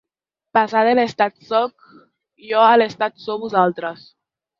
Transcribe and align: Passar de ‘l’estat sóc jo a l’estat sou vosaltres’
Passar 0.57 0.79
de 0.85 0.93
‘l’estat 0.99 1.35
sóc 1.49 1.85
jo 2.47 2.63
a 2.69 2.71
l’estat 2.83 3.21
sou 3.27 3.39
vosaltres’ 3.45 4.09